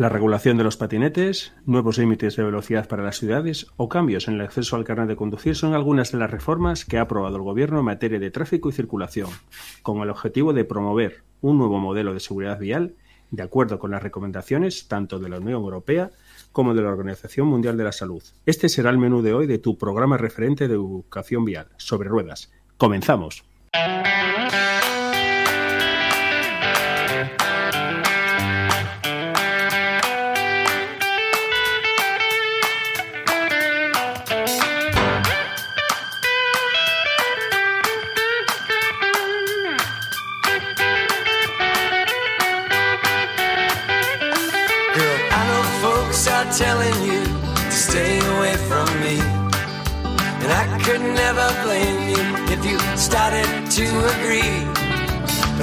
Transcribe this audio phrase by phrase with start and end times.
[0.00, 4.36] La regulación de los patinetes, nuevos límites de velocidad para las ciudades o cambios en
[4.36, 7.42] el acceso al carnet de conducir son algunas de las reformas que ha aprobado el
[7.42, 9.28] Gobierno en materia de tráfico y circulación,
[9.82, 12.94] con el objetivo de promover un nuevo modelo de seguridad vial
[13.30, 16.10] de acuerdo con las recomendaciones tanto de la Unión Europea
[16.50, 18.22] como de la Organización Mundial de la Salud.
[18.46, 22.50] Este será el menú de hoy de tu programa referente de educación vial sobre ruedas.
[22.78, 23.44] Comenzamos.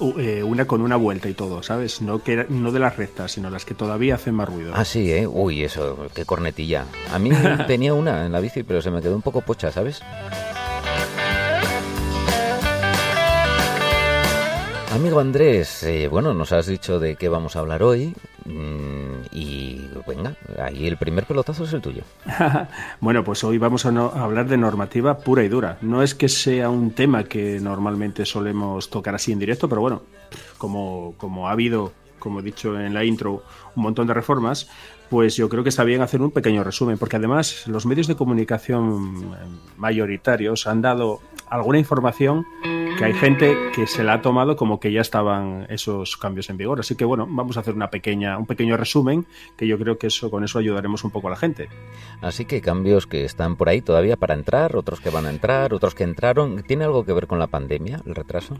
[0.00, 2.00] Eh, una con una vuelta y todo, ¿sabes?
[2.02, 4.72] No, que, no de las rectas, sino las que todavía hacen más ruido.
[4.74, 5.26] Ah, sí, ¿eh?
[5.26, 6.86] Uy, eso, qué cornetilla.
[7.12, 7.30] A mí
[7.66, 10.00] tenía una en la bici, pero se me quedó un poco pocha, ¿sabes?
[14.98, 18.12] Amigo Andrés, eh, bueno, nos has dicho de qué vamos a hablar hoy
[18.46, 22.02] mm, y venga, ahí el primer pelotazo es el tuyo.
[23.00, 25.78] bueno, pues hoy vamos a, a, hablar de normativa pura y dura.
[25.82, 30.02] No es que sea un tema que normalmente solemos tocar así en directo, pero bueno,
[30.58, 33.44] como, como ha habido, como he dicho en la intro,
[33.76, 34.68] un montón de reformas,
[35.08, 38.16] pues yo creo que está bien hacer un pequeño resumen, porque además los medios de
[38.16, 39.30] comunicación
[39.76, 42.44] mayoritarios han dado alguna información
[42.98, 46.56] que hay gente que se la ha tomado como que ya estaban esos cambios en
[46.56, 46.80] vigor.
[46.80, 49.24] Así que bueno, vamos a hacer una pequeña, un pequeño resumen
[49.56, 51.68] que yo creo que eso con eso ayudaremos un poco a la gente.
[52.20, 55.74] Así que cambios que están por ahí todavía para entrar, otros que van a entrar,
[55.74, 56.64] otros que entraron.
[56.64, 58.58] ¿Tiene algo que ver con la pandemia, el retraso?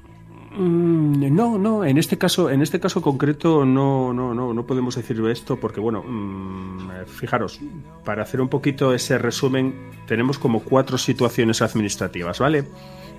[0.56, 4.94] Mm, no, no, en este caso, en este caso concreto no, no, no, no podemos
[4.94, 7.60] decir esto porque bueno, mm, fijaros,
[8.05, 12.65] para hacer un poquito ese resumen, tenemos como cuatro situaciones administrativas, ¿vale?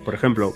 [0.05, 0.53] Por ejemplo,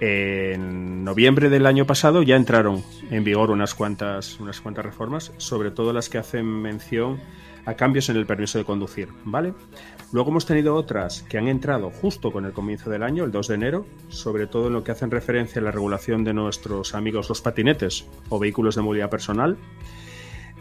[0.00, 5.70] en noviembre del año pasado ya entraron en vigor unas cuantas, unas cuantas reformas, sobre
[5.70, 7.18] todo las que hacen mención
[7.64, 9.52] a cambios en el permiso de conducir, ¿vale?
[10.12, 13.48] Luego hemos tenido otras que han entrado justo con el comienzo del año, el 2
[13.48, 17.28] de enero, sobre todo en lo que hacen referencia a la regulación de nuestros amigos
[17.28, 19.56] los patinetes o vehículos de movilidad personal.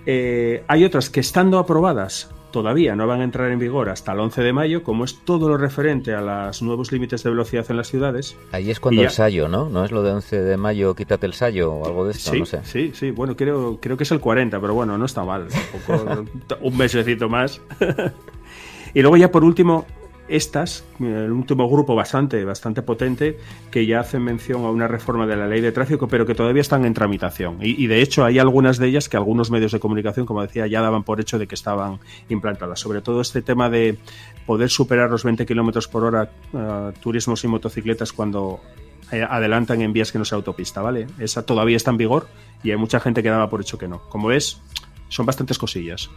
[0.05, 4.19] Eh, hay otras que estando aprobadas todavía no van a entrar en vigor hasta el
[4.21, 7.75] 11 de mayo, como es todo lo referente a los nuevos límites de velocidad en
[7.75, 8.37] las ciudades.
[8.53, 9.67] Ahí es cuando el sallo, ¿no?
[9.67, 12.31] ¿No es lo de 11 de mayo, quítate el sallo o algo de esto?
[12.31, 12.61] Sí, no sé.
[12.63, 13.11] sí, sí.
[13.11, 15.49] Bueno, creo, creo que es el 40, pero bueno, no está mal.
[16.61, 17.59] un mesecito más.
[18.93, 19.85] y luego ya por último,
[20.27, 23.37] estas, el último grupo bastante, bastante potente,
[23.71, 26.61] que ya hacen mención a una reforma de la ley de tráfico, pero que todavía
[26.61, 27.57] están en tramitación.
[27.61, 30.81] Y, de hecho hay algunas de ellas que algunos medios de comunicación, como decía, ya
[30.81, 31.99] daban por hecho de que estaban
[32.29, 32.79] implantadas.
[32.79, 33.97] Sobre todo este tema de
[34.45, 38.61] poder superar los 20 kilómetros por hora uh, turismos y motocicletas cuando
[39.11, 41.07] eh, adelantan en vías que no sea autopista, ¿vale?
[41.19, 42.27] Esa todavía está en vigor
[42.63, 44.01] y hay mucha gente que daba por hecho que no.
[44.09, 44.61] Como ves,
[45.09, 46.09] son bastantes cosillas.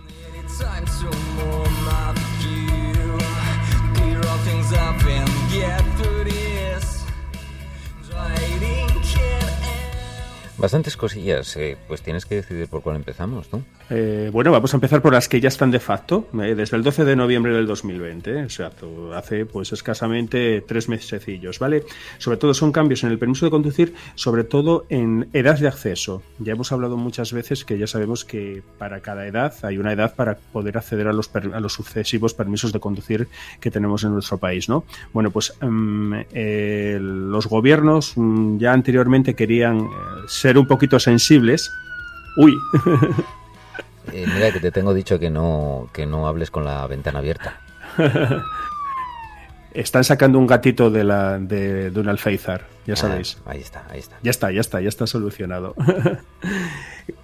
[10.59, 13.63] Bastantes cosillas, eh, pues tienes que decidir por cuál empezamos, ¿no?
[13.91, 16.83] Eh, bueno, vamos a empezar por las que ya están de facto, eh, desde el
[16.83, 18.73] 12 de noviembre del 2020, o sea,
[19.15, 21.85] hace pues escasamente tres mesecillos, ¿vale?
[22.19, 26.25] Sobre todo son cambios en el permiso de conducir, sobre todo en edad de acceso.
[26.41, 30.17] Ya hemos hablado muchas veces que ya sabemos que para cada edad hay una edad
[30.17, 33.29] para poder acceder a los, a los sucesivos permisos de conducir
[33.61, 34.85] que tenemos en nuestro país, ¿no?
[35.13, 36.15] Bueno, pues mm,
[36.99, 39.89] los gobiernos mm, ya anteriormente querían
[40.27, 41.71] ser ser un poquito sensibles.
[42.37, 42.57] Uy.
[44.11, 47.61] Eh, mira que te tengo dicho que no, que no hables con la ventana abierta.
[49.75, 52.65] Están sacando un gatito de, la, de, un alféizar.
[52.89, 53.37] Ya ah, sabéis.
[53.45, 54.17] ahí está, ahí está.
[54.23, 55.75] Ya está, ya está, ya está solucionado.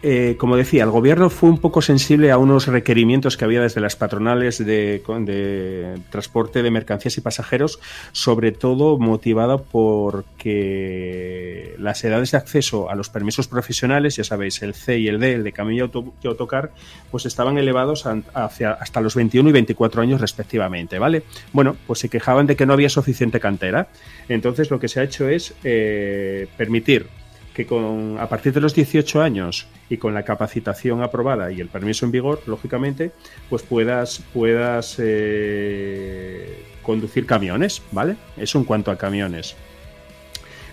[0.02, 3.82] Eh, como decía, el gobierno fue un poco sensible a unos requerimientos que había desde
[3.82, 7.81] las patronales de, de transporte de mercancías y pasajeros,
[8.12, 14.75] sobre todo motivado porque las edades de acceso a los permisos profesionales, ya sabéis, el
[14.75, 15.90] C y el D, el de camino
[16.22, 16.72] y, autocar,
[17.11, 21.25] pues estaban elevados hacia, hasta los 21 y 24 años respectivamente, ¿vale?
[21.52, 23.88] Bueno, pues se quejaban de que no había suficiente cantera.
[24.28, 27.06] Entonces lo que se ha hecho es eh, permitir
[27.55, 31.69] que con, a partir de los 18 años y con la capacitación aprobada y el
[31.69, 33.12] permiso en vigor, lógicamente,
[33.49, 38.17] pues puedas, puedas eh, conducir camiones, ¿vale?
[38.37, 39.55] Eso en cuanto a camiones.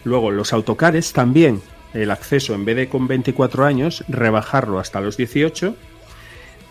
[0.04, 1.62] Luego, los autocares también,
[1.94, 5.76] el acceso en vez de con 24 años, rebajarlo hasta los 18,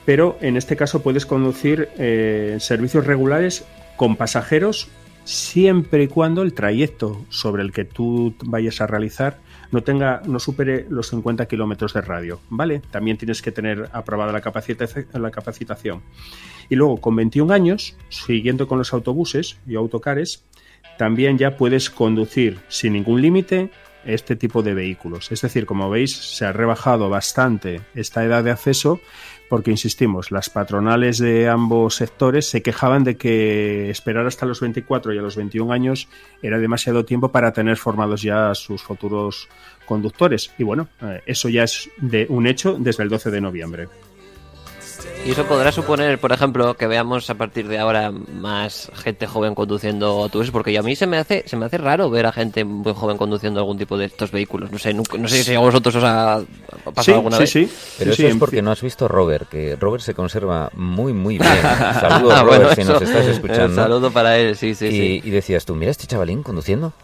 [0.05, 3.65] pero en este caso puedes conducir eh, servicios regulares
[3.97, 4.89] con pasajeros
[5.25, 9.39] siempre y cuando el trayecto sobre el que tú vayas a realizar
[9.71, 12.81] no tenga, no supere los 50 kilómetros de radio, ¿vale?
[12.91, 14.43] También tienes que tener aprobada la,
[15.21, 16.03] la capacitación.
[16.69, 20.45] Y luego, con 21 años, siguiendo con los autobuses y autocares,
[20.99, 23.71] también ya puedes conducir sin ningún límite
[24.05, 25.31] este tipo de vehículos.
[25.31, 29.01] Es decir, como veis, se ha rebajado bastante esta edad de acceso
[29.51, 35.13] porque, insistimos, las patronales de ambos sectores se quejaban de que esperar hasta los 24
[35.13, 36.09] y a los 21 años
[36.41, 39.49] era demasiado tiempo para tener formados ya sus futuros
[39.87, 40.53] conductores.
[40.57, 43.89] Y bueno, eh, eso ya es de un hecho desde el 12 de noviembre.
[45.27, 49.55] Y eso podrá suponer, por ejemplo, que veamos a partir de ahora más gente joven
[49.55, 52.65] conduciendo autobuses, porque a mí se me hace se me hace raro ver a gente
[52.65, 54.73] muy joven conduciendo algún tipo de estos vehículos.
[54.73, 56.41] No sé, no, sé si a vosotros os ha
[56.95, 57.51] pasado alguna vez.
[57.51, 61.39] Sí, Pero eso es porque no has visto Robert, que Robert se conserva muy, muy
[61.39, 61.63] bien.
[62.01, 63.75] Saludos, Robert, si nos estás escuchando.
[63.75, 65.21] saludo para él, sí, sí, sí.
[65.23, 66.95] Y decías tú, mira este chavalín conduciendo.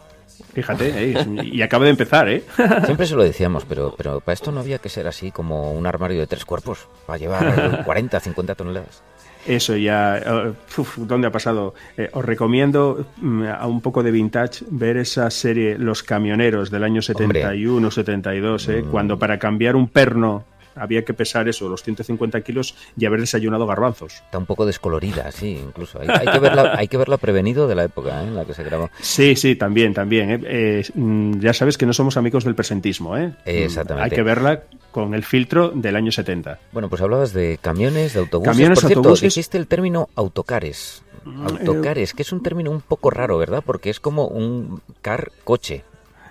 [0.57, 2.43] Fíjate, eh, y acaba de empezar, ¿eh?
[2.83, 5.85] Siempre se lo decíamos, pero, pero para esto no había que ser así como un
[5.85, 9.03] armario de tres cuerpos, para llevar 40, 50 toneladas.
[9.45, 10.53] Eso ya, eh,
[10.95, 11.75] ¿dónde ha pasado?
[11.95, 16.83] Eh, os recomiendo mm, a un poco de vintage ver esa serie Los Camioneros del
[16.83, 18.81] año 71, 72, ¿eh?
[18.81, 18.89] Mm.
[18.89, 20.43] cuando para cambiar un perno
[20.79, 24.13] había que pesar eso, los 150 kilos y haber desayunado garbanzos.
[24.13, 25.99] Está un poco descolorida, sí, incluso.
[25.99, 28.27] Hay, que, verla, hay que verla prevenido de la época ¿eh?
[28.27, 28.89] en la que se grabó.
[28.99, 30.31] Sí, sí, también, también.
[30.31, 30.39] ¿eh?
[30.43, 33.17] Eh, mm, ya sabes que no somos amigos del presentismo.
[33.17, 33.33] ¿eh?
[33.45, 34.05] Exactamente.
[34.05, 36.59] Hay que verla con el filtro del año 70.
[36.71, 38.51] Bueno, pues hablabas de camiones, de autobuses.
[38.51, 39.25] Camiones, Por cierto, autobuses.
[39.25, 41.03] Existe el término autocares.
[41.25, 43.63] Mm, autocares, que es un término un poco raro, ¿verdad?
[43.65, 45.83] Porque es como un car coche,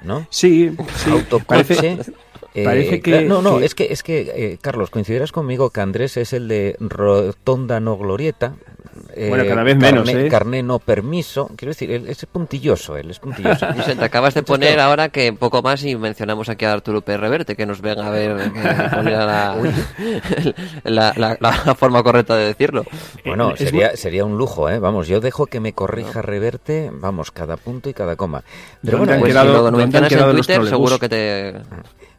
[0.04, 0.26] ¿no?
[0.30, 1.10] Sí, sí.
[1.10, 1.44] Autocoche.
[1.46, 1.98] Parece
[2.56, 6.32] eh, que, no, no, es que, es que eh, Carlos, coincidirás conmigo que Andrés es
[6.32, 8.54] el de Rotonda no Glorieta.
[9.28, 10.28] bueno, cada vez menos, ¿eh?
[10.30, 11.50] Carné no permiso.
[11.56, 13.66] Quiero decir, él es puntilloso, él es puntilloso.
[13.98, 17.18] te acabas de poner ahora que poco más y mencionamos aquí a Arturo P.
[17.18, 18.36] Reverte, que nos venga a ver
[20.84, 22.86] la, la, forma correcta de decirlo.
[23.24, 24.78] Bueno, sería, sería un lujo, ¿eh?
[24.78, 28.42] Vamos, yo dejo que me corrija Reverte, vamos, cada punto y cada coma.
[28.82, 31.54] Pero bueno, pues si lo mencionas en Twitter, seguro que te...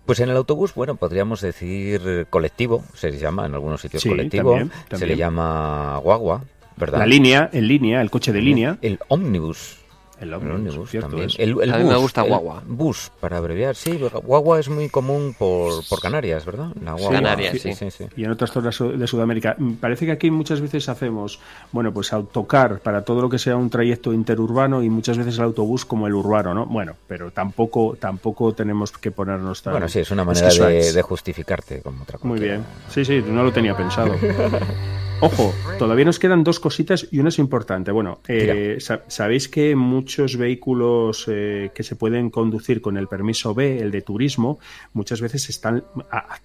[0.07, 4.57] Pues en el autobús, bueno, podríamos decir colectivo, se llama en algunos sitios colectivo,
[4.89, 6.45] se le llama guagua,
[6.77, 6.99] ¿verdad?
[6.99, 8.77] La línea, en línea, el coche de línea.
[8.81, 9.79] El ómnibus.
[10.19, 11.29] El ómnibus, también.
[11.37, 12.63] El, a mí me gusta guagua.
[12.65, 13.75] bus, para abreviar.
[13.75, 16.69] Sí, guagua es muy común por, por Canarias, ¿verdad?
[16.83, 17.11] La guagua.
[17.11, 18.05] Canarias, sí.
[18.15, 19.55] Y en otras zonas de Sudamérica.
[19.79, 21.39] Parece que aquí muchas veces hacemos,
[21.71, 25.43] bueno, pues autocar para todo lo que sea un trayecto interurbano y muchas veces el
[25.43, 26.65] autobús como el urbano, ¿no?
[26.65, 29.73] Bueno, pero tampoco tampoco tenemos que ponernos tan...
[29.73, 32.27] Bueno, sí, es una manera de, de, justificarte como otra cosa.
[32.27, 32.63] Muy bien.
[32.89, 34.15] Sí, sí, no lo tenía pensado.
[35.19, 37.91] Ojo, todavía nos quedan dos cositas y una es importante.
[37.91, 43.79] Bueno, eh, sabéis que muchos vehículos eh, que se pueden conducir con el permiso B,
[43.79, 44.59] el de turismo,
[44.93, 45.83] muchas veces están,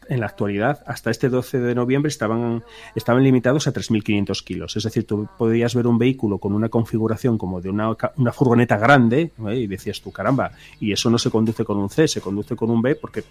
[0.08, 2.64] en la actualidad, hasta este 12 de noviembre, estaban,
[2.94, 4.76] estaban limitados a 3.500 kilos.
[4.76, 8.78] Es decir, tú podías ver un vehículo con una configuración como de una, una furgoneta
[8.78, 9.54] grande ¿eh?
[9.54, 12.70] y decías tú, caramba, y eso no se conduce con un C, se conduce con
[12.70, 13.22] un B porque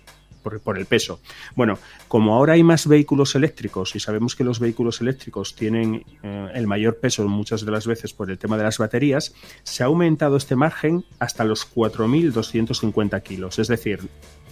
[0.41, 1.19] por, el peso.
[1.55, 6.50] Bueno, como ahora hay más vehículos eléctricos y sabemos que los vehículos eléctricos tienen eh,
[6.53, 9.33] el mayor peso muchas de las veces por el tema de las baterías,
[9.63, 13.59] se ha aumentado este margen hasta los 4.250 kilos.
[13.59, 14.00] Es decir,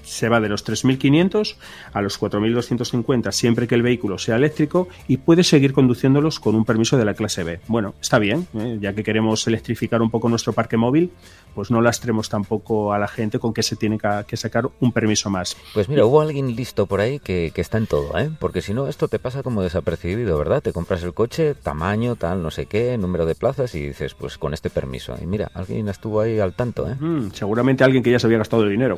[0.03, 1.55] se va de los 3.500
[1.93, 6.65] a los 4.250 siempre que el vehículo sea eléctrico y puede seguir conduciéndolos con un
[6.65, 7.59] permiso de la clase B.
[7.67, 8.77] Bueno, está bien, ¿eh?
[8.81, 11.11] ya que queremos electrificar un poco nuestro parque móvil,
[11.55, 15.29] pues no lastremos tampoco a la gente con que se tiene que sacar un permiso
[15.29, 15.57] más.
[15.73, 18.29] Pues mira, hubo alguien listo por ahí que, está en todo, ¿eh?
[18.39, 20.61] porque si no esto te pasa como desapercibido, ¿verdad?
[20.61, 24.37] Te compras el coche, tamaño, tal, no sé qué, número de plazas y dices, pues
[24.37, 25.15] con este permiso.
[25.21, 26.95] Y mira, alguien estuvo ahí al tanto, ¿eh?
[26.95, 28.97] Mm, seguramente alguien que ya se había gastado el dinero.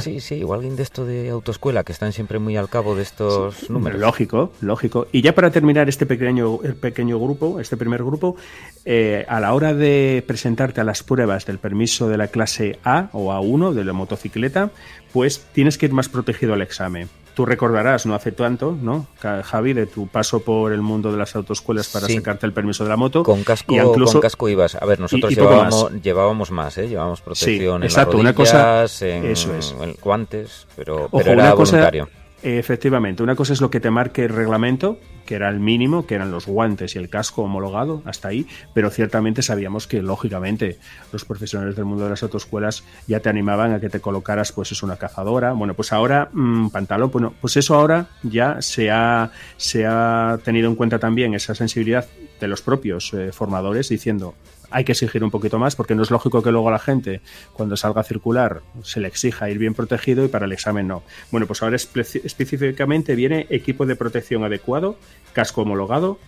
[0.00, 3.02] sí, sí, o alguien de esto de autoescuela que están siempre muy al cabo de
[3.02, 4.00] estos números.
[4.00, 5.06] Lógico, lógico.
[5.12, 8.36] Y ya para terminar este pequeño, pequeño grupo, este primer grupo,
[8.84, 13.08] eh, a la hora de presentarte a las pruebas del permiso de la clase A
[13.12, 14.70] o A1 de la motocicleta,
[15.12, 17.08] pues tienes que ir más protegido al examen.
[17.36, 21.36] Tú recordarás, no hace tanto, ¿no, Javi, de tu paso por el mundo de las
[21.36, 23.22] autoescuelas para sacarte el permiso de la moto.
[23.22, 24.74] Con casco, incluso, con casco ibas.
[24.74, 26.02] A ver, nosotros llevábamos, más.
[26.02, 26.88] llevábamos más, ¿eh?
[26.88, 29.74] Llevábamos protección en exacto, las rodillas, una cosa, en, eso es.
[30.02, 32.08] guantes, pero, pero era voluntario.
[32.48, 36.14] Efectivamente, una cosa es lo que te marque el reglamento, que era el mínimo, que
[36.14, 40.78] eran los guantes y el casco homologado, hasta ahí, pero ciertamente sabíamos que, lógicamente,
[41.12, 44.70] los profesionales del mundo de las autoescuelas ya te animaban a que te colocaras, pues
[44.70, 45.54] es una cazadora.
[45.54, 50.68] Bueno, pues ahora, mmm, pantalón, bueno, pues eso ahora ya se ha, se ha tenido
[50.68, 52.06] en cuenta también esa sensibilidad
[52.38, 54.34] de los propios eh, formadores diciendo,
[54.70, 57.20] hay que exigir un poquito más porque no es lógico que luego la gente
[57.52, 61.02] cuando salga a circular se le exija ir bien protegido y para el examen no.
[61.30, 64.98] Bueno, pues ahora específicamente viene equipo de protección adecuado,
[65.32, 66.18] casco homologado,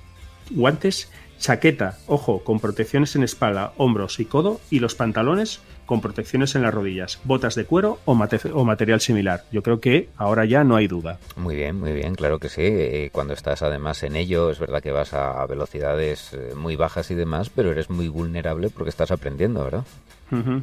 [0.51, 6.55] guantes, chaqueta, ojo, con protecciones en espalda, hombros y codo y los pantalones con protecciones
[6.55, 9.45] en las rodillas, botas de cuero o, material similar.
[9.51, 11.19] Yo creo que ahora ya no hay duda.
[11.35, 12.61] Muy bien, muy bien, claro que sí.
[12.63, 17.11] Eh, cuando estás además en ello, es verdad que vas a velocidades eh, muy bajas
[17.11, 19.85] y demás, pero eres muy vulnerable porque estás aprendiendo, ¿verdad?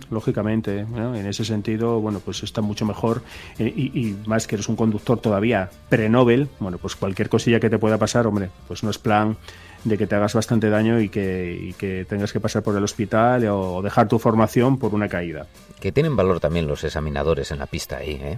[0.09, 3.21] Lógicamente, en ese sentido, bueno, pues está mucho mejor
[3.57, 7.69] eh, y, y, más que eres un conductor todavía pre-Nobel, bueno, pues cualquier cosilla que
[7.69, 9.37] te pueda pasar, hombre, pues no es plan
[9.85, 13.81] de que te hagas bastante daño y que, tengas que pasar por el hospital o
[13.81, 15.47] dejar tu formación por una caída.
[15.79, 18.37] Que tienen valor también los examinadores en la pista ahí, ¿eh?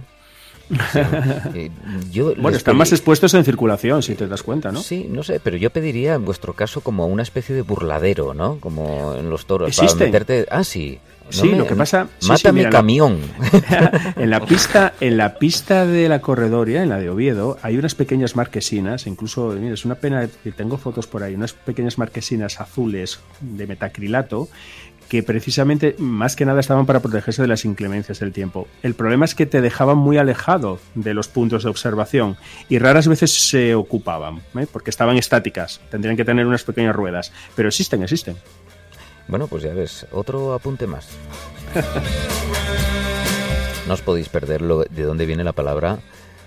[1.54, 1.70] eh
[2.36, 4.80] bueno, están más expuestos en circulación, si te das cuenta, ¿no?
[4.80, 8.58] Sí, no sé, pero yo pediría en vuestro caso como una especie de burladero, ¿no?
[8.60, 9.74] Como en los toros.
[9.74, 10.46] Para meterte...
[10.50, 10.98] Ah, sí
[11.30, 12.08] sí, lo que pasa.
[12.26, 13.18] Mata mi camión.
[14.16, 17.94] en la pista, en la pista de la corredoria, en la de Oviedo, hay unas
[17.94, 22.60] pequeñas marquesinas, incluso, mira, es una pena que tengo fotos por ahí, unas pequeñas marquesinas
[22.60, 24.48] azules de metacrilato
[25.08, 28.68] que precisamente más que nada estaban para protegerse de las inclemencias del tiempo.
[28.82, 32.36] El problema es que te dejaban muy alejado de los puntos de observación
[32.68, 34.66] y raras veces se ocupaban, ¿eh?
[34.70, 38.36] porque estaban estáticas, tendrían que tener unas pequeñas ruedas, pero existen, existen.
[39.28, 41.08] Bueno, pues ya ves, otro apunte más.
[43.86, 45.98] no os podéis perder lo, de dónde viene la palabra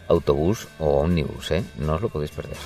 [0.07, 1.63] autobús o ómnibus, ¿eh?
[1.77, 2.57] No os lo podéis perder.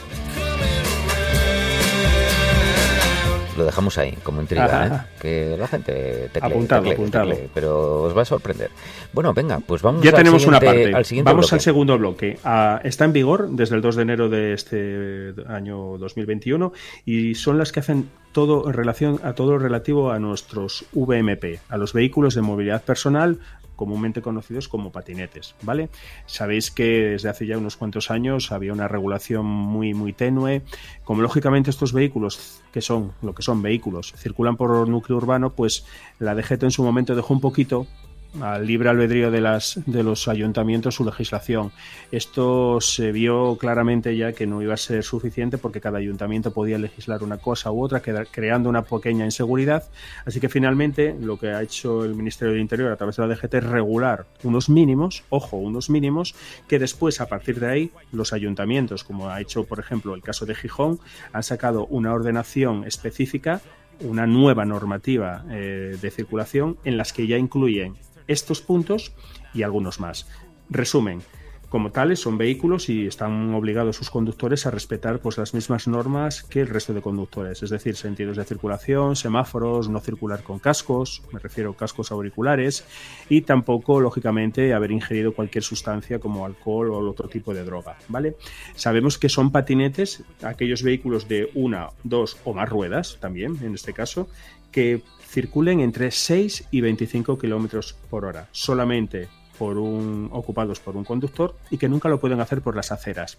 [3.56, 5.18] Lo dejamos ahí, como intriga, ¿eh?
[5.22, 7.32] Que la gente te apuntado, apuntado.
[7.54, 8.70] pero os va a sorprender.
[9.14, 10.94] Bueno, venga, pues vamos ya tenemos una parte.
[10.94, 12.38] al siguiente Vamos al segundo bloque.
[12.44, 16.74] Ah, está en vigor desde el 2 de enero de este año 2021
[17.06, 21.60] y son las que hacen todo en relación a todo lo relativo a nuestros VMP,
[21.70, 23.40] a los vehículos de movilidad personal
[23.75, 25.89] comúnmente conocidos como patinetes, ¿vale?
[26.25, 30.62] Sabéis que desde hace ya unos cuantos años había una regulación muy muy tenue,
[31.03, 35.86] como lógicamente estos vehículos que son lo que son vehículos circulan por núcleo urbano, pues
[36.20, 37.88] la DGT en su momento dejó un poquito
[38.42, 41.72] al libre albedrío de, las, de los ayuntamientos su legislación.
[42.12, 46.77] Esto se vio claramente ya que no iba a ser suficiente porque cada ayuntamiento podía
[46.77, 49.84] legislar una cosa u otra, creando una pequeña inseguridad.
[50.25, 53.36] Así que finalmente lo que ha hecho el Ministerio del Interior a través de la
[53.36, 56.36] DGT es regular unos mínimos, ojo, unos mínimos,
[56.68, 60.46] que después a partir de ahí los ayuntamientos, como ha hecho por ejemplo el caso
[60.46, 61.00] de Gijón,
[61.34, 63.62] han sacado una ordenación específica
[64.01, 67.96] una nueva normativa eh, de circulación en las que ya incluyen
[68.27, 69.13] estos puntos
[69.53, 70.27] y algunos más.
[70.70, 71.22] Resumen,
[71.70, 76.44] como tales son vehículos y están obligados sus conductores a respetar pues las mismas normas
[76.44, 81.24] que el resto de conductores, es decir, sentidos de circulación, semáforos, no circular con cascos,
[81.34, 82.86] me refiero a cascos auriculares
[83.29, 88.38] y tampoco lógicamente haber ingerido cualquier sustancia como alcohol o otro tipo de droga, ¿vale?
[88.75, 93.91] Sabemos que son patinetes, aquellos vehículos de una, dos o más ruedas también en este
[93.91, 94.29] caso
[94.72, 95.01] que
[95.36, 99.27] circulen entre 6 y 25 kilómetros por hora, solamente
[99.60, 103.38] por un, ocupados por un conductor y que nunca lo pueden hacer por las aceras.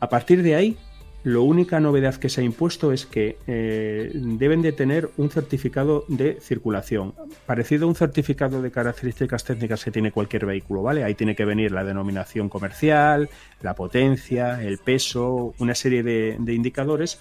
[0.00, 0.78] A partir de ahí,
[1.24, 6.04] Lo única novedad que se ha impuesto es que eh, deben de tener un certificado
[6.08, 7.14] de circulación,
[7.46, 11.04] parecido a un certificado de características técnicas que tiene cualquier vehículo, ¿vale?
[11.04, 17.20] Ahí tiene que venir la denominación comercial, la potencia, el peso, una serie de, indicadores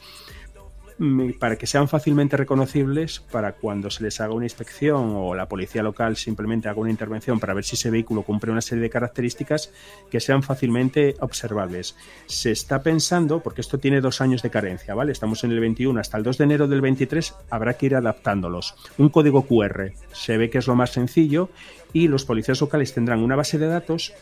[1.40, 5.82] para que sean fácilmente reconocibles para cuando se les haga una inspección o la policía
[5.82, 9.72] local simplemente haga una intervención para ver si ese vehículo cumple una serie de características
[10.12, 11.96] que sean fácilmente observables.
[12.28, 15.12] Se está pensando, porque esto tiene dos años de carencia, ¿vale?
[15.12, 18.76] Estamos en el 21, hasta el 2 de enero del 23 habrá que ir adaptándolos.
[19.00, 21.50] Un código QR se ve que es lo más sencillo
[21.94, 24.14] y los policías locales tendrán una base de datos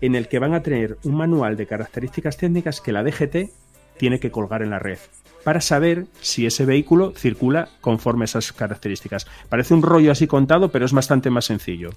[0.00, 3.52] en el que van a tener un manual de características técnicas que la DGT
[3.96, 4.98] tiene que colgar en la red
[5.46, 9.28] para saber si ese vehículo circula conforme a esas características.
[9.48, 11.90] Parece un rollo así contado, pero es bastante más sencillo.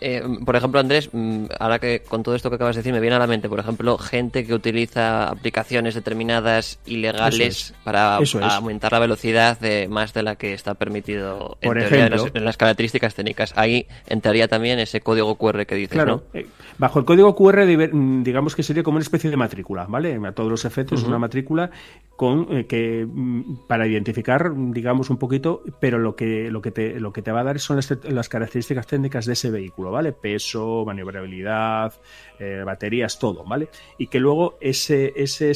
[0.00, 3.00] Eh, por ejemplo, Andrés, mm, ahora que con todo esto que acabas de decir me
[3.00, 8.98] viene a la mente, por ejemplo, gente que utiliza aplicaciones determinadas ilegales para aumentar la
[8.98, 13.54] velocidad de más de la que está permitido en, en, las, características técnicas.
[13.56, 16.46] Ahí entraría también ese código QR que dices, claro, eh,
[16.78, 20.18] bajo el código QR, mm, digamos que sería como una especie de matrícula, ¿vale?
[20.26, 21.70] A todos los efectos, una matrícula
[22.16, 27.00] con eh, que mm, para identificar, digamos, un poquito, pero lo que lo que te
[27.00, 29.85] lo que te va a dar son las características técnicas de ese vehículo.
[29.90, 30.12] ¿Vale?
[30.12, 31.94] Peso, maniobrabilidad,
[32.38, 33.68] eh, baterías, todo, ¿vale?
[33.98, 35.52] Y que luego ese, ese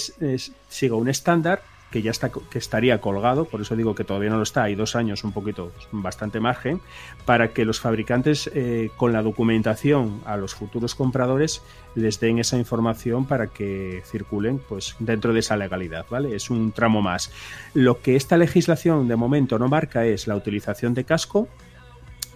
[0.69, 4.37] siga un estándar que ya está que estaría colgado, por eso digo que todavía no
[4.37, 6.81] lo está, hay dos años, un poquito, bastante margen,
[7.25, 11.63] para que los fabricantes eh, con la documentación a los futuros compradores
[11.95, 16.37] les den esa información para que circulen pues dentro de esa legalidad, ¿vale?
[16.37, 17.33] Es un tramo más.
[17.75, 21.49] Lo que esta legislación de momento no marca es la utilización de casco,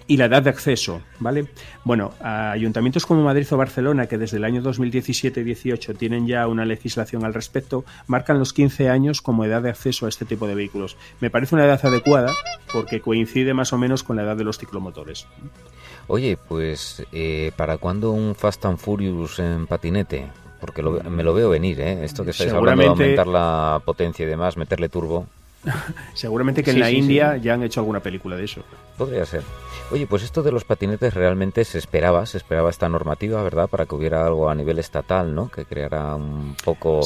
[0.07, 1.49] y la edad de acceso, ¿vale?
[1.83, 7.25] Bueno, ayuntamientos como Madrid o Barcelona, que desde el año 2017-18 tienen ya una legislación
[7.25, 10.97] al respecto, marcan los 15 años como edad de acceso a este tipo de vehículos.
[11.21, 12.33] Me parece una edad adecuada
[12.73, 15.27] porque coincide más o menos con la edad de los ciclomotores.
[16.07, 20.27] Oye, pues, eh, ¿para cuándo un Fast and Furious en patinete?
[20.61, 22.05] Porque me lo veo venir, ¿eh?
[22.05, 25.27] Esto que estáis hablando de aumentar la potencia y demás, meterle turbo.
[26.15, 28.63] Seguramente que en la India ya han hecho alguna película de eso.
[28.97, 29.43] Podría ser.
[29.91, 33.69] Oye, pues esto de los patinetes realmente se esperaba, se esperaba esta normativa, ¿verdad?
[33.69, 35.51] Para que hubiera algo a nivel estatal, ¿no?
[35.51, 37.01] Que creara un poco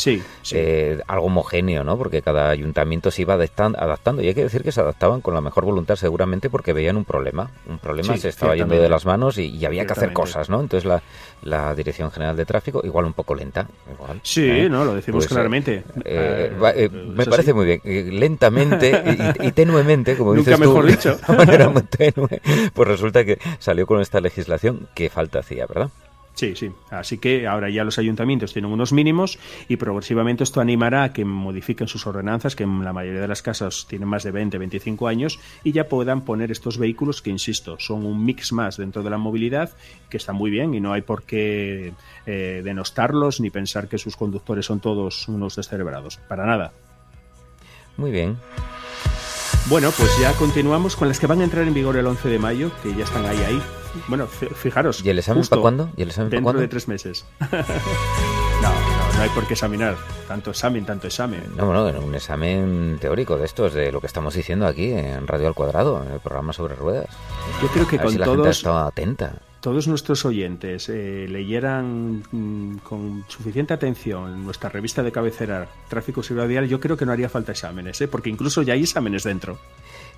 [0.52, 1.99] eh, algo homogéneo, ¿no?
[1.99, 5.40] Porque cada ayuntamiento se iba adaptando y hay que decir que se adaptaban con la
[5.40, 7.50] mejor voluntad seguramente porque veían un problema.
[7.68, 10.61] Un problema se estaba yendo de las manos y, había que hacer cosas, ¿no?
[10.61, 11.02] Entonces la,
[11.42, 13.66] la Dirección General de Tráfico, igual un poco lenta.
[13.92, 14.68] Igual, sí, ¿eh?
[14.71, 15.85] no, lo decimos pues, claramente.
[16.04, 18.18] Eh, me parece muy bien.
[18.18, 21.18] Lentamente y, tenuemente, como Nunca dices mejor dicho.
[22.75, 25.90] pues resulta que salió con esta legislación que falta hacía, ¿verdad?
[26.38, 26.70] Sí, sí.
[26.90, 31.25] Así que ahora ya los ayuntamientos tienen unos mínimos y progresivamente esto animará a que
[31.25, 35.08] modifiquen sus ordenanzas, que en la mayoría de las casas tienen más de 20, 25
[35.08, 39.11] años, y ya puedan poner estos vehículos que, insisto, son un mix más dentro de
[39.11, 39.72] la movilidad,
[40.09, 41.92] que está muy bien y no hay por qué
[42.24, 46.18] eh, denostarlos ni pensar que sus conductores son todos unos descerebrados.
[46.29, 46.70] Para nada.
[47.96, 48.37] Muy bien.
[49.68, 52.38] Bueno, pues ya continuamos con las que van a entrar en vigor el 11 de
[52.38, 53.62] mayo, que ya están ahí, ahí.
[54.07, 55.04] Bueno, fijaros.
[55.04, 55.90] ¿Y el examen para cuándo?
[55.94, 57.26] ¿Y el examen dentro de tres meses.
[57.40, 57.48] no,
[58.62, 59.96] no, no hay por qué examinar.
[60.26, 61.42] Tanto examen, tanto examen.
[61.54, 65.48] No, bueno, un examen teórico de estos, de lo que estamos diciendo aquí en Radio
[65.48, 67.09] al Cuadrado, en el programa sobre ruedas.
[67.61, 68.62] Yo creo que con si la todos...
[68.62, 75.68] Gente atenta todos nuestros oyentes eh, leyeran mm, con suficiente atención nuestra revista de cabecera
[75.88, 78.09] Tráfico Seguridad yo creo que no haría falta exámenes, ¿eh?
[78.09, 79.59] porque incluso ya hay exámenes dentro.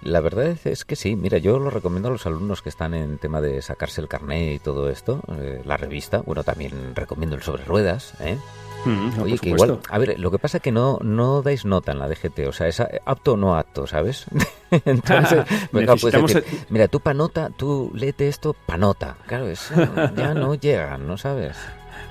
[0.03, 3.18] La verdad es que sí, mira, yo lo recomiendo a los alumnos que están en
[3.18, 7.42] tema de sacarse el carné y todo esto, eh, la revista, bueno, también recomiendo el
[7.42, 8.38] sobre ruedas, ¿eh?
[8.84, 11.92] Mm, Oye, que igual, a ver, lo que pasa es que no, no dais nota
[11.92, 14.26] en la DGT, o sea, es apto o no apto, ¿sabes?
[14.70, 19.16] Entonces, decir, mira, tú panota, tú léete esto, panota.
[19.26, 19.74] Claro, eso
[20.16, 21.56] ya no llega, ¿no sabes?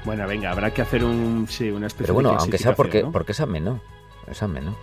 [0.05, 3.32] Bueno, venga, habrá que hacer un, sí, una especie Pero bueno, aunque sea porque, porque
[3.32, 3.82] es ameno,
[4.27, 4.75] es ameno.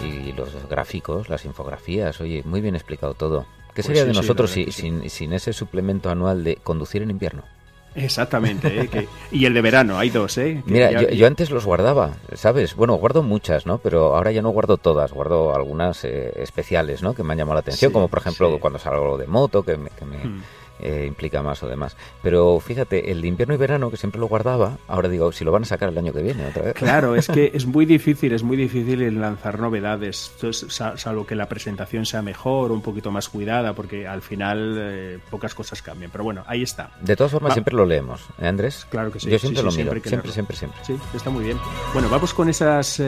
[0.00, 3.44] Y los gráficos, las infografías, oye, muy bien explicado todo.
[3.68, 7.42] ¿Qué pues sería de nosotros sin, sin ese suplemento anual de conducir en invierno?
[7.94, 9.08] Exactamente, ¿eh?
[9.30, 10.62] y el de verano, hay dos, ¿eh?
[10.64, 12.74] Mira, yo, antes los guardaba, ¿sabes?
[12.74, 13.78] Bueno, guardo muchas, ¿no?
[13.78, 17.14] Pero ahora ya no guardo todas, guardo algunas eh, especiales, ¿no?
[17.14, 19.90] Que me han llamado la atención, como por ejemplo cuando salgo de moto, que me,
[19.90, 20.42] hmm.
[20.82, 21.96] Eh, implica más o demás.
[22.22, 25.52] Pero fíjate, el de invierno y verano, que siempre lo guardaba, ahora digo, si lo
[25.52, 26.74] van a sacar el año que viene otra vez.
[26.74, 30.32] Claro, es que es muy difícil, es muy difícil lanzar novedades,
[30.96, 35.54] salvo que la presentación sea mejor, un poquito más cuidada, porque al final eh, pocas
[35.54, 36.10] cosas cambian.
[36.10, 36.90] Pero bueno, ahí está.
[37.00, 38.86] De todas formas, siempre lo leemos, ¿eh, Andrés?
[38.90, 39.30] Claro que sí.
[39.30, 41.58] Yo siempre lo miro, siempre, siempre, siempre, siempre, Sí, está muy bien.
[41.92, 43.00] Bueno, vamos con esas,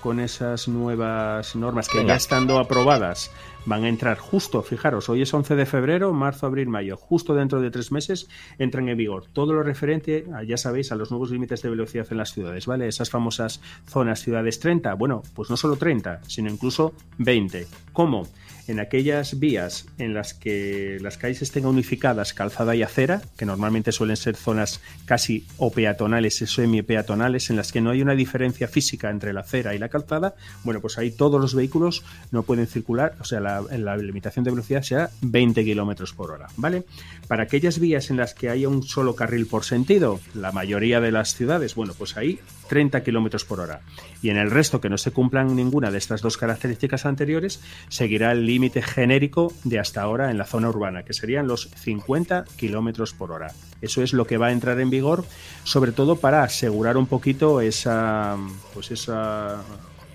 [0.00, 3.30] con esas nuevas normas que ya estando aprobadas
[3.66, 7.60] van a entrar justo, fijaros, hoy es 11 de febrero, marzo, abril, mayo, justo dentro
[7.60, 11.62] de tres meses entran en vigor todo lo referente, ya sabéis, a los nuevos límites
[11.62, 12.88] de velocidad en las ciudades, ¿vale?
[12.88, 17.66] Esas famosas zonas ciudades 30, bueno, pues no solo 30, sino incluso 20.
[17.92, 18.26] ¿Cómo?
[18.68, 23.92] En aquellas vías en las que las calles estén unificadas, calzada y acera, que normalmente
[23.92, 28.68] suelen ser zonas casi o peatonales o semi-peatonales, en las que no hay una diferencia
[28.68, 32.66] física entre la acera y la calzada, bueno, pues ahí todos los vehículos no pueden
[32.66, 36.84] circular, o sea, la, la limitación de velocidad será 20 kilómetros por hora, ¿vale?
[37.28, 41.12] Para aquellas vías en las que haya un solo carril por sentido, la mayoría de
[41.12, 43.80] las ciudades, bueno, pues ahí 30 kilómetros por hora.
[44.22, 48.32] Y en el resto que no se cumplan ninguna de estas dos características anteriores, seguirá
[48.32, 53.12] el límite genérico de hasta ahora en la zona urbana, que serían los 50 kilómetros
[53.12, 53.52] por hora.
[53.80, 55.24] Eso es lo que va a entrar en vigor,
[55.64, 58.36] sobre todo para asegurar un poquito esa,
[58.72, 59.62] pues esa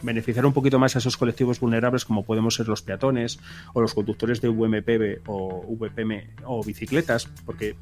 [0.01, 3.39] beneficiar un poquito más a esos colectivos vulnerables como podemos ser los peatones
[3.73, 7.75] o los conductores de VMP o VPM o bicicletas, porque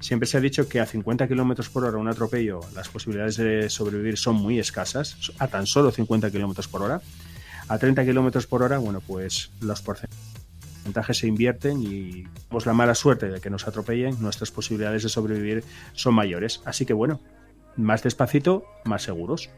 [0.00, 3.68] siempre se ha dicho que a 50 kilómetros por hora un atropello las posibilidades de
[3.70, 7.00] sobrevivir son muy escasas, a tan solo 50 kilómetros por hora.
[7.68, 12.94] A 30 kilómetros por hora, bueno, pues los porcentajes se invierten y pues la mala
[12.94, 16.60] suerte de que nos atropellen, nuestras posibilidades de sobrevivir son mayores.
[16.66, 17.20] Así que bueno,
[17.76, 19.48] más despacito, más seguros.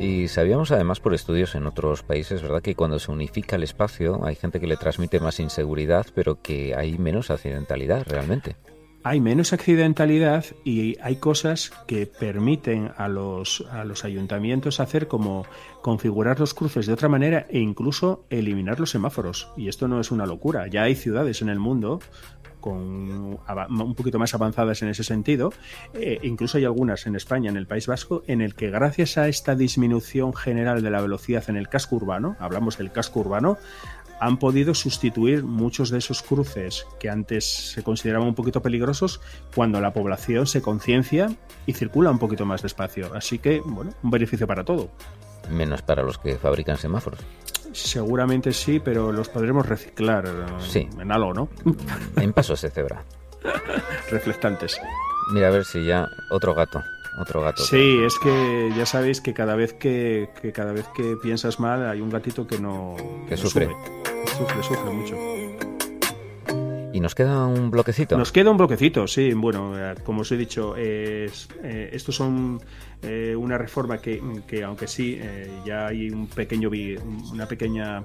[0.00, 4.24] Y sabíamos además por estudios en otros países, ¿verdad?, que cuando se unifica el espacio
[4.24, 8.56] hay gente que le transmite más inseguridad, pero que hay menos accidentalidad realmente.
[9.02, 15.44] Hay menos accidentalidad y hay cosas que permiten a los, a los ayuntamientos hacer como
[15.82, 19.52] configurar los cruces de otra manera e incluso eliminar los semáforos.
[19.56, 20.66] Y esto no es una locura.
[20.66, 22.00] Ya hay ciudades en el mundo
[22.60, 25.52] con un poquito más avanzadas en ese sentido.
[25.94, 29.28] Eh, incluso hay algunas en España, en el País Vasco, en el que gracias a
[29.28, 33.58] esta disminución general de la velocidad en el casco urbano, hablamos del casco urbano,
[34.20, 39.20] han podido sustituir muchos de esos cruces que antes se consideraban un poquito peligrosos
[39.54, 41.32] cuando la población se conciencia
[41.66, 43.12] y circula un poquito más despacio.
[43.14, 44.90] Así que, bueno, un beneficio para todo.
[45.50, 47.20] Menos para los que fabrican semáforos.
[47.72, 50.24] Seguramente sí, pero los podremos reciclar
[50.60, 50.88] sí.
[50.98, 51.48] en algo, ¿no?
[52.16, 53.04] En pasos de cebra.
[54.10, 54.80] Reflectantes.
[55.32, 56.82] Mira, a ver si ya otro gato.
[57.18, 57.62] Otro gato.
[57.62, 62.00] Sí, es que ya sabéis que cada vez que, cada vez que piensas mal hay
[62.00, 62.96] un gatito que no
[63.28, 63.68] que sufre.
[64.38, 65.69] Sufre, sufre mucho.
[66.92, 68.18] ¿Y nos queda un bloquecito?
[68.18, 69.32] Nos queda un bloquecito, sí.
[69.32, 71.30] Bueno, eh, como os he dicho, eh,
[71.92, 72.60] estos son
[73.02, 75.20] eh, una reforma que, que aunque sí,
[75.64, 76.70] ya hay un pequeño,
[77.32, 78.02] una pequeña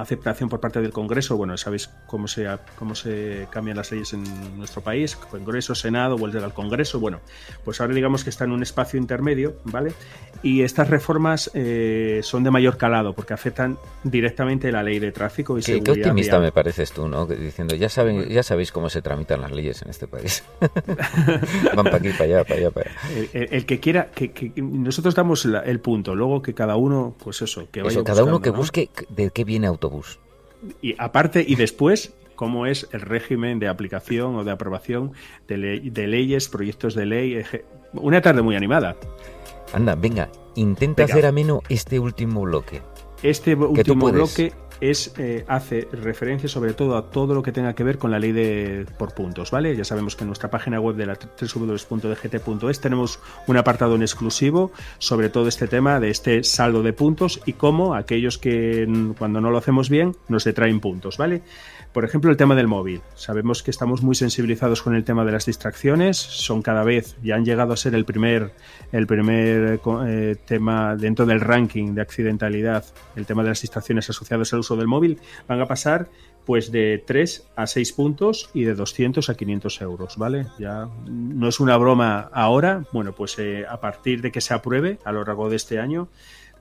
[0.00, 1.36] aceptación por parte del Congreso.
[1.36, 4.24] Bueno, sabéis cómo se, cómo se cambian las leyes en
[4.56, 7.00] nuestro país, Congreso, Senado, vuelve al Congreso.
[7.00, 7.20] Bueno,
[7.64, 9.92] pues ahora digamos que está en un espacio intermedio, ¿vale?
[10.42, 15.58] Y estas reformas eh, son de mayor calado porque afectan directamente la ley de tráfico
[15.58, 15.94] y qué, seguridad.
[15.94, 17.26] Qué optimista me pareces tú, ¿no?
[17.26, 20.42] Diciendo, ya, saben, ya sabéis cómo se tramitan las leyes en este país.
[21.74, 23.30] Van para aquí, para allá, para allá, para allá.
[23.32, 27.82] El, que quiera, que, nosotros damos el punto, luego que cada uno, pues eso, que
[27.82, 30.18] vaya Eso, cada uno que busque de qué viene autobús.
[30.82, 35.12] Y aparte, y después, cómo es el régimen de aplicación o de aprobación
[35.48, 35.56] de,
[36.06, 37.42] leyes, proyectos de ley.
[37.94, 38.96] Una tarde muy animada.
[39.72, 42.82] Anda, venga, intenta hacer ameno este último bloque.
[43.22, 47.84] Este último bloque es, eh, hace referencia sobre todo a todo lo que tenga que
[47.84, 49.76] ver con la ley de por puntos, ¿vale?
[49.76, 54.72] Ya sabemos que en nuestra página web de la www.dgt.es tenemos un apartado en exclusivo
[54.98, 58.88] sobre todo este tema de este saldo de puntos y cómo aquellos que
[59.18, 61.42] cuando no lo hacemos bien nos detraen puntos, ¿vale?
[61.92, 63.00] Por ejemplo, el tema del móvil.
[63.16, 66.16] Sabemos que estamos muy sensibilizados con el tema de las distracciones.
[66.16, 68.52] Son cada vez, ya han llegado a ser el primer,
[68.92, 72.84] el primer eh, tema dentro del ranking de accidentalidad,
[73.16, 75.18] el tema de las distracciones asociadas al uso del móvil.
[75.48, 76.08] Van a pasar
[76.46, 80.46] pues de 3 a 6 puntos y de 200 a 500 euros, ¿vale?
[80.58, 82.84] Ya no es una broma ahora.
[82.92, 86.08] Bueno, pues eh, a partir de que se apruebe a lo largo de este año,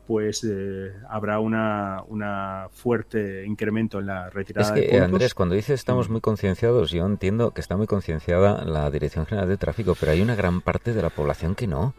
[0.10, 5.06] pues eh, habrá una, una, fuerte incremento en la retirada es que, de puntos.
[5.06, 6.12] Andrés, cuando dices estamos mm.
[6.14, 10.24] muy concienciados, yo entiendo que está muy concienciada la Dirección General de Tráfico, pero hay
[10.24, 11.94] una gran parte de la población que no.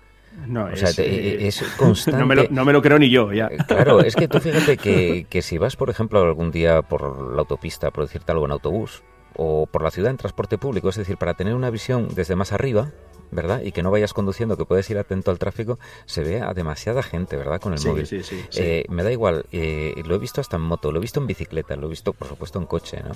[0.44, 2.18] No, o sea, es, te- eh, es constante.
[2.20, 3.48] No me, lo, no me lo creo ni yo, ya.
[3.48, 7.42] Claro, es que tú fíjate que, que si vas, por ejemplo, algún día por la
[7.42, 9.04] autopista, por decirte algo, en autobús,
[9.36, 12.50] o por la ciudad en transporte público, es decir, para tener una visión desde más
[12.50, 12.90] arriba,
[13.30, 13.62] ¿verdad?
[13.62, 17.02] Y que no vayas conduciendo, que puedes ir atento al tráfico, se ve a demasiada
[17.02, 17.60] gente, ¿verdad?
[17.60, 18.06] Con el Sí, móvil.
[18.06, 18.60] sí, sí, sí.
[18.62, 21.26] Eh, me da igual, eh, lo he visto hasta en moto, lo he visto en
[21.26, 23.12] bicicleta, lo he visto, por supuesto, en coche, ¿no?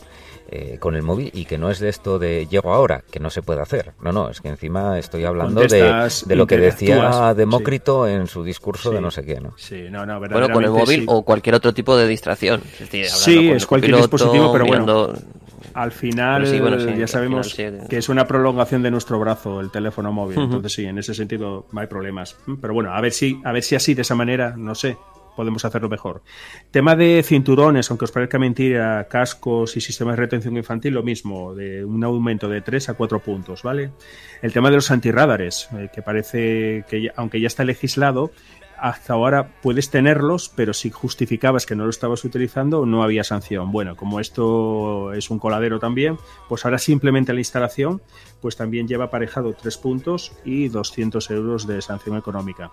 [0.48, 3.30] Eh, con el móvil y que no es de esto de llego ahora, que no
[3.30, 3.92] se puede hacer.
[4.00, 8.42] No, no, es que encima estoy hablando de, de lo que decía Demócrito en su
[8.44, 9.54] discurso de no sé qué, ¿no?
[9.56, 11.06] Sí, no, no, Bueno, con el móvil sí.
[11.08, 12.60] o cualquier otro tipo de distracción.
[12.74, 15.18] Es decir, hablando Sí, con es cualquier copiloto, dispositivo, pero bueno, mirando-
[15.74, 17.86] Al final, Pero sí, bueno, sí, ya sabemos final sí.
[17.88, 20.38] que es una prolongación de nuestro brazo, el teléfono móvil.
[20.38, 22.36] Entonces, sí, en ese sentido no hay problemas.
[22.60, 24.96] Pero bueno, a ver si, a ver si así, de esa manera, no sé,
[25.36, 26.22] podemos hacerlo mejor.
[26.70, 31.54] Tema de cinturones, aunque os parezca mentira, cascos y sistemas de retención infantil, lo mismo,
[31.56, 33.90] de un aumento de 3 a 4 puntos, ¿vale?
[34.42, 38.30] El tema de los antirrádares, eh, que parece que, ya- aunque ya está legislado,
[38.84, 43.72] hasta ahora puedes tenerlos, pero si justificabas que no lo estabas utilizando, no había sanción.
[43.72, 46.18] Bueno, como esto es un coladero también,
[46.50, 48.02] pues ahora simplemente la instalación,
[48.42, 52.72] pues también lleva aparejado tres puntos y 200 euros de sanción económica.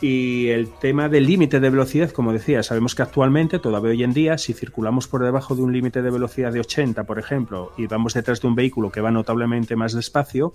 [0.00, 4.12] Y el tema del límite de velocidad, como decía, sabemos que actualmente, todavía hoy en
[4.12, 7.86] día, si circulamos por debajo de un límite de velocidad de 80, por ejemplo, y
[7.86, 10.52] vamos detrás de un vehículo que va notablemente más despacio,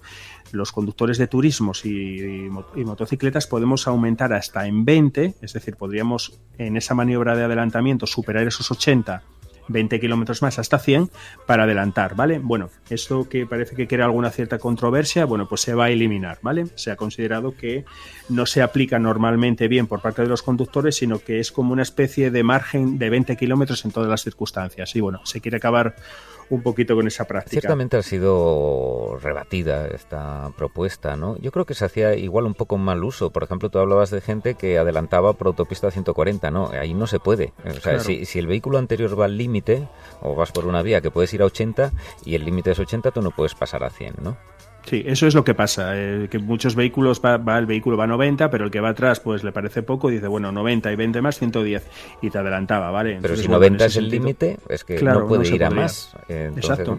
[0.51, 5.53] los conductores de turismos y, y mo- y motocicletas podemos aumentar hasta en 20, es
[5.53, 9.23] decir, podríamos en esa maniobra de adelantamiento superar esos 80
[9.69, 11.09] 20 kilómetros más hasta 100
[11.45, 12.39] para adelantar, ¿vale?
[12.39, 16.39] Bueno, esto que parece que crea alguna cierta controversia, bueno, pues se va a eliminar,
[16.41, 16.67] ¿vale?
[16.75, 17.85] Se ha considerado que
[18.27, 21.83] no se aplica normalmente bien por parte de los conductores, sino que es como una
[21.83, 24.95] especie de margen de 20 kilómetros en todas las circunstancias.
[24.95, 25.95] Y bueno, se quiere acabar
[26.49, 27.51] un poquito con esa práctica.
[27.61, 31.37] Ciertamente ha sido rebatida esta propuesta, ¿no?
[31.37, 33.29] Yo creo que se hacía igual un poco mal uso.
[33.31, 36.69] Por ejemplo, tú hablabas de gente que adelantaba por autopista a 140, ¿no?
[36.69, 37.53] Ahí no se puede.
[37.65, 37.99] O sea, Claro.
[38.01, 39.87] si, si el vehículo anterior va al límite,
[40.21, 41.91] o vas por una vía que puedes ir a 80
[42.25, 44.37] y el límite es 80, tú no puedes pasar a 100, ¿no?
[44.89, 48.05] Sí, eso es lo que pasa, eh, que muchos vehículos va, va- el vehículo va
[48.05, 50.91] a 90, pero el que va atrás pues le parece poco y dice, bueno, 90
[50.91, 51.85] y 20 más 110
[52.23, 53.09] y te adelantaba, ¿vale?
[53.21, 55.47] Pero Entonces, si bueno, en 90 ese es el límite, es que Claro, no puede
[55.47, 56.11] no ir a más.
[56.27, 56.97] Entonces- Exacto.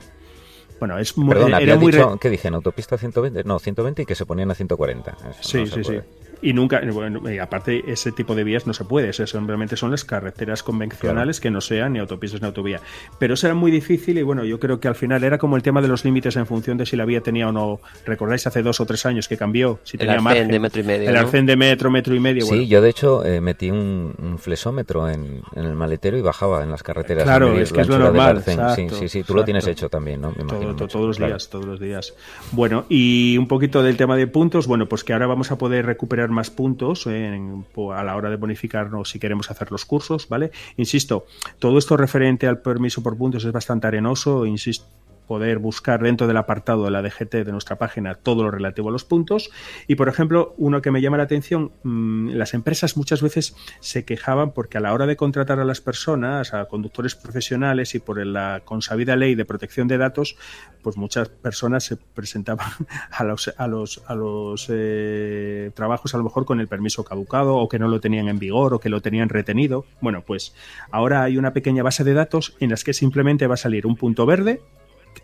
[0.79, 2.48] Bueno, es muy, Perdón, era muy re- dicho, ¿qué dije?
[2.48, 3.44] ¿En autopista 120?
[3.44, 5.11] No, 120 y que se ponían a 140.
[5.29, 6.00] Eso Sí, no sí, sí.
[6.42, 9.90] Y nunca, bueno, y aparte, ese tipo de vías no se puede, eso simplemente son
[9.90, 12.81] las carreteras convencionales que no sean ni autopistas ni autovía.
[13.18, 15.62] Pero eso era muy difícil y bueno, yo creo que al final era como el
[15.62, 17.81] tema de los límites en función de si la vía tenía o no.
[18.07, 19.81] ¿Recordáis hace dos o tres años que cambió?
[19.85, 20.48] Si El tenía margen.
[20.48, 21.20] de metro y medio, El ¿no?
[21.20, 22.42] arcén de metro, metro y medio.
[22.42, 22.62] Sí, bueno.
[22.64, 26.70] yo de hecho eh, metí un, un flexómetro en, en el maletero y bajaba en
[26.70, 27.24] las carreteras.
[27.24, 30.20] Claro, es que es lo normal, exacto, sí, sí, sí, tú lo tienes hecho también,
[30.22, 30.31] ¿no?
[30.37, 31.33] Me Todo- todos los claro.
[31.35, 32.14] días, todos los días.
[32.53, 35.85] Bueno, y un poquito del tema de puntos, bueno, pues que ahora vamos a poder
[35.87, 37.64] recuperar más puntos en-
[37.95, 40.51] a la hora de bonificarnos si queremos hacer los cursos, ¿vale?
[40.77, 41.27] Insisto,
[41.59, 44.87] todo esto referente al permiso por puntos es bastante arenoso, insisto
[45.31, 48.93] poder buscar dentro del apartado de la DGT de nuestra página todo lo relativo a
[48.93, 49.53] los puntos.
[49.87, 54.05] Y, por ejemplo, uno que me llama la atención, mmm, las empresas muchas veces se
[54.05, 58.27] quejaban porque a la hora de contratar a las personas, a conductores profesionales y por
[58.27, 60.37] la consabida ley de protección de datos,
[60.83, 62.66] pues muchas personas se presentaban
[63.12, 67.55] a los, a los, a los eh, trabajos a lo mejor con el permiso caducado
[67.55, 69.85] o que no lo tenían en vigor o que lo tenían retenido.
[70.01, 70.57] Bueno, pues
[70.90, 73.95] ahora hay una pequeña base de datos en las que simplemente va a salir un
[73.95, 74.61] punto verde,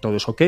[0.01, 0.43] todo es ok,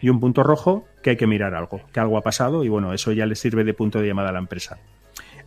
[0.00, 2.92] y un punto rojo que hay que mirar algo, que algo ha pasado y bueno,
[2.92, 4.78] eso ya le sirve de punto de llamada a la empresa.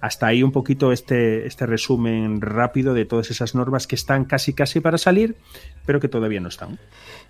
[0.02, 4.54] Hasta ahí un poquito este, este resumen rápido de todas esas normas que están casi
[4.54, 5.36] casi para salir,
[5.86, 6.80] pero que todavía no están.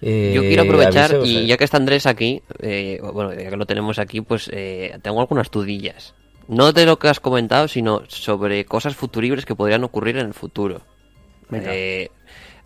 [0.02, 3.58] Eh, Yo quiero aprovechar, aviso, y ya que está Andrés aquí, eh, bueno, ya que
[3.58, 6.14] lo tenemos aquí, pues eh, tengo algunas dudillas.
[6.48, 10.34] No de lo que has comentado, sino sobre cosas futuribles que podrían ocurrir en el
[10.34, 10.82] futuro.
[11.50, 11.72] Venga.
[11.74, 12.12] Eh,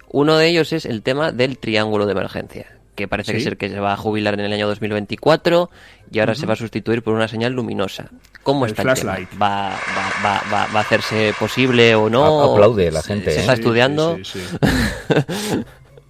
[0.10, 3.43] uno de ellos es el tema del triángulo de emergencia, que parece que Sí.
[3.45, 5.69] es el que se va a jubilar en el año 2024
[6.12, 8.10] y ahora se va a sustituir por una señal luminosa.
[8.43, 8.95] ¿Cómo El está el tema?
[9.15, 9.29] flashlight.
[9.41, 12.41] ¿Va, va, va, va, va a hacerse posible o no?
[12.41, 13.39] A- aplaude la ¿Se- gente, ¿Se ¿eh?
[13.41, 14.17] está estudiando?
[14.17, 14.58] sí, sí, sí.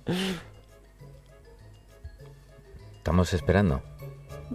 [2.97, 3.81] Estamos esperando.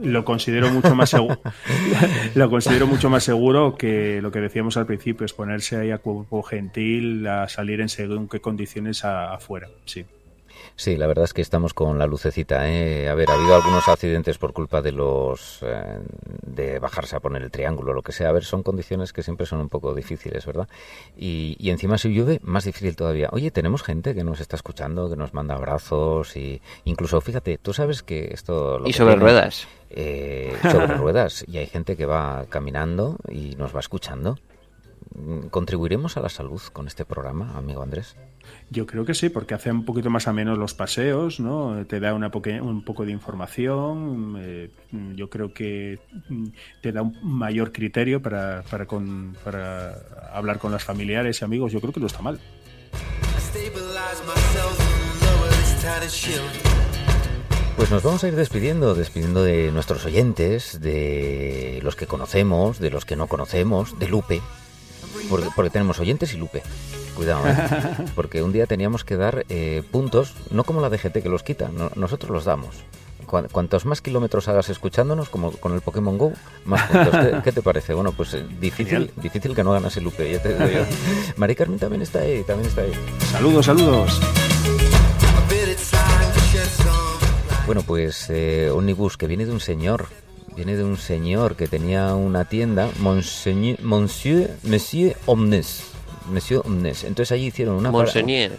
[0.00, 1.40] Lo considero mucho más seguro.
[2.34, 5.98] lo considero mucho más seguro que lo que decíamos al principio, es ponerse ahí a
[5.98, 9.68] cuerpo gentil, a salir en según qué condiciones afuera.
[9.86, 10.04] Sí.
[10.78, 12.68] Sí, la verdad es que estamos con la lucecita.
[12.68, 13.08] ¿eh?
[13.08, 15.98] A ver, ha habido algunos accidentes por culpa de los eh,
[16.46, 18.28] de bajarse a poner el triángulo, lo que sea.
[18.28, 20.68] A ver, son condiciones que siempre son un poco difíciles, ¿verdad?
[21.16, 23.28] Y, y encima si llueve, más difícil todavía.
[23.32, 27.72] Oye, tenemos gente que nos está escuchando, que nos manda abrazos y incluso, fíjate, tú
[27.72, 28.80] sabes que esto...
[28.86, 29.66] y sobre ruedas.
[29.90, 31.44] Eh, sobre ruedas.
[31.48, 34.38] Y hay gente que va caminando y nos va escuchando.
[35.50, 38.16] ¿Contribuiremos a la salud con este programa, amigo Andrés?
[38.70, 41.86] Yo creo que sí, porque hace un poquito más a menos los paseos, ¿no?
[41.86, 42.30] Te da una
[42.62, 44.36] un poco de información.
[44.38, 44.70] Eh,
[45.14, 45.98] yo creo que
[46.82, 49.94] te da un mayor criterio para, para, con, para
[50.32, 51.72] hablar con las familiares y amigos.
[51.72, 52.40] Yo creo que no está mal.
[57.76, 62.90] Pues nos vamos a ir despidiendo, despidiendo de nuestros oyentes, de los que conocemos, de
[62.90, 64.42] los que no conocemos, de Lupe,
[65.28, 66.62] porque, porque tenemos oyentes y Lupe.
[67.14, 67.56] Cuidado, ¿eh?
[68.14, 71.70] porque un día teníamos que dar eh, puntos, no como la DGT que los quita,
[71.96, 72.76] nosotros los damos.
[73.26, 76.32] Cuantos más kilómetros hagas escuchándonos, como con el Pokémon Go,
[76.64, 77.42] más puntos.
[77.44, 77.92] ¿Qué, te parece?
[77.92, 80.84] Bueno, pues eh, difícil, difícil que no ganas el Lupe, ya te digo.
[81.36, 82.92] Mari Carmen también está ahí, también está ahí.
[83.30, 84.18] Saludos, saludos.
[87.66, 90.06] Bueno, pues eh, Omnibus, que viene de un señor,
[90.58, 95.84] viene de un señor que tenía una tienda, Monsieur, Monsieur, Monsieur Omnes.
[96.28, 97.04] Monsieur Omnes.
[97.04, 97.92] Entonces allí hicieron una...
[97.92, 98.50] Monseigneur.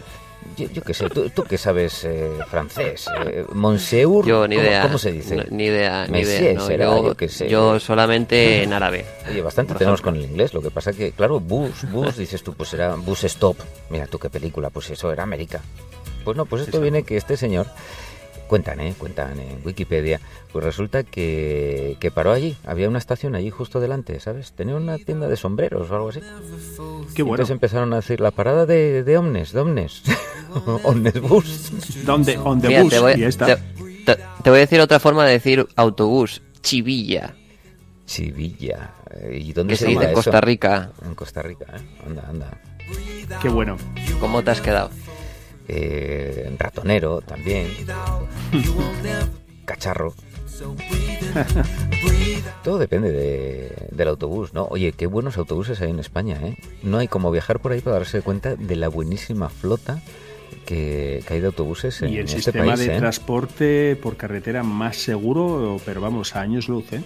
[0.56, 4.66] Yo, yo qué sé, tú, tú que sabes eh, francés, eh, Monsieur, Yo ni ¿cómo,
[4.66, 4.82] idea.
[4.84, 5.36] ¿cómo se dice?
[5.36, 6.54] No, ni idea, ni idea.
[6.54, 7.50] no, será, yo, yo qué sé.
[7.50, 9.04] yo solamente en árabe.
[9.28, 10.12] Oye, bastante tenemos ejemplo.
[10.12, 13.24] con el inglés, lo que pasa que, claro, bus, bus, dices tú, pues era bus
[13.24, 13.58] stop.
[13.90, 15.60] Mira tú qué película, pues eso era América.
[16.24, 17.66] Pues no, pues esto viene que este señor,
[18.50, 18.94] cuentan, ¿eh?
[18.98, 20.20] Cuentan en Wikipedia,
[20.52, 24.50] pues resulta que, que paró allí, había una estación allí justo delante, ¿sabes?
[24.52, 26.20] Tenía una tienda de sombreros o algo así.
[27.14, 27.36] Qué bueno.
[27.36, 30.02] Entonces empezaron a decir, la parada de, de Omnes, de Omnes,
[30.82, 32.04] Omnes Bus.
[32.04, 32.36] ¿Dónde?
[32.38, 32.92] On the Mira, bus.
[32.92, 33.46] te, voy, y ahí está.
[33.46, 36.42] te- voy a decir otra forma de decir autobús.
[36.60, 37.34] Chivilla.
[39.14, 40.14] Eh, ¿Y dónde se llama dice en?
[40.16, 40.90] Costa Rica.
[41.06, 41.80] En Costa Rica, ¿eh?
[42.06, 42.60] Anda, anda.
[43.40, 43.76] Qué bueno.
[44.18, 44.90] ¿Cómo te has quedado?
[45.72, 47.68] Eh, ratonero también,
[49.64, 50.14] cacharro.
[52.64, 54.64] Todo depende de- del autobús, ¿no?
[54.66, 56.56] Oye, qué buenos autobuses hay en España, ¿eh?
[56.82, 60.02] No hay como viajar por ahí para darse cuenta de la buenísima flota
[60.66, 62.98] que, que hay de autobuses en, Y el este sistema país, de ¿eh?
[62.98, 67.00] transporte por carretera más seguro, pero vamos, a años luz, ¿eh?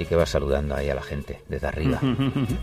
[0.00, 2.00] Y que vas saludando ahí a la gente desde arriba.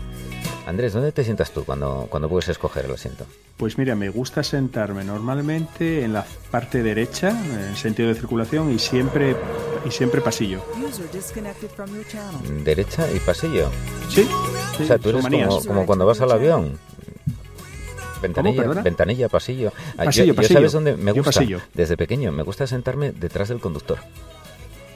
[0.66, 3.24] Andrés, ¿dónde te sientas tú cuando, cuando puedes escoger el asiento?
[3.56, 8.80] Pues mira, me gusta sentarme normalmente en la parte derecha, en sentido de circulación, y
[8.80, 9.36] siempre,
[9.86, 10.60] y siempre pasillo.
[12.64, 13.70] Derecha y pasillo.
[14.08, 14.24] Sí,
[14.76, 16.76] sí, O sea, tú eres como, como cuando vas al avión.
[18.20, 19.72] Ventanilla, ventanilla, pasillo.
[19.96, 20.54] Ah, yo- Pasillo, yo, pasillo.
[20.58, 21.30] sabes dónde me gusta.
[21.30, 21.60] pasillo.
[21.72, 23.98] Desde pequeño me gusta sentarme detrás del conductor.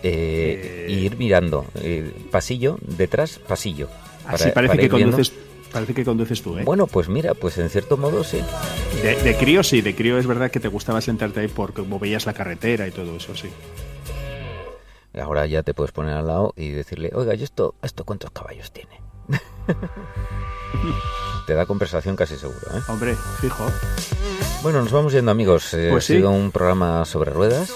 [0.03, 0.93] Eh, Eh.
[0.93, 1.67] Ir mirando.
[1.77, 3.89] eh, pasillo, detrás, pasillo.
[4.27, 5.33] Así Para- parece para que conduces,
[5.73, 6.63] parece que conduces tú, ¿eh?
[6.65, 8.41] Bueno, pues mira, pues en cierto modo sí.
[9.03, 11.99] De, de crío sí, de crío es verdad que te gustaba sentarte ahí porque como
[11.99, 13.49] veías la carretera y todo eso, sí.
[15.21, 18.73] Ahora ya te puedes poner al lado y decirle, oiga, ¿y esto, esto cuántos caballos
[18.73, 19.01] tiene?
[21.47, 22.81] te da conversación casi seguro, ¿eh?
[22.89, 23.67] Hombre, fijo.
[24.63, 25.69] Bueno, nos vamos yendo amigos.
[25.71, 26.15] Pues ha sí.
[26.17, 27.73] sido un programa sobre ruedas.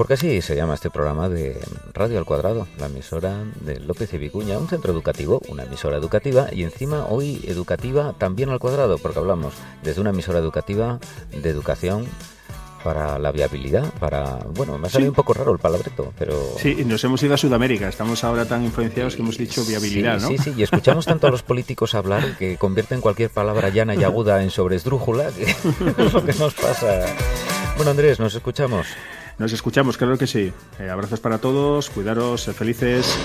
[0.00, 1.60] Porque así se llama este programa de
[1.92, 6.48] Radio al Cuadrado, la emisora de López y Vicuña, un centro educativo, una emisora educativa
[6.50, 10.98] y encima hoy educativa también al cuadrado, porque hablamos desde una emisora educativa
[11.32, 12.06] de educación
[12.82, 14.36] para la viabilidad, para...
[14.54, 15.10] Bueno, me ha salido Sí.
[15.10, 16.32] un poco raro el palabreto, pero...
[16.56, 17.86] Sí, y nos hemos ido a Sudamérica.
[17.86, 20.28] Estamos ahora tan influenciados que hemos dicho viabilidad, sí, ¿no?
[20.30, 24.02] Sí, sí, y escuchamos tanto a los políticos hablar que convierten cualquier palabra llana y
[24.02, 25.42] aguda en sobresdrújula, que
[26.02, 27.04] es lo que nos pasa.
[27.76, 28.86] Bueno, Andrés, nos escuchamos.
[29.40, 30.52] Nos escuchamos, claro que sí.
[30.78, 33.16] Eh, abrazos para todos, cuidaros, felices.